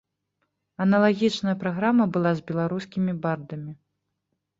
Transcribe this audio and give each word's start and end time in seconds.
Аналагічная 0.85 1.53
праграма 1.63 2.07
была 2.15 2.31
з 2.39 2.45
беларускімі 2.53 3.11
бардамі. 3.27 3.71